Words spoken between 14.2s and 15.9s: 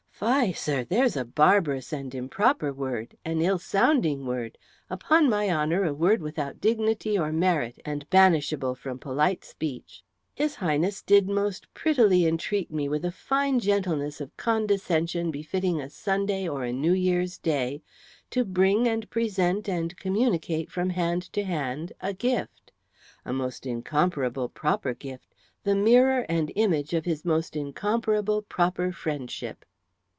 of condescension befitting a